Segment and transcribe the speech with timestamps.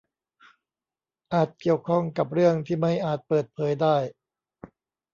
[1.33, 3.97] อาจเกี่ยวข้องกับเรื่องที่ไม่อาจเปิดเผยได้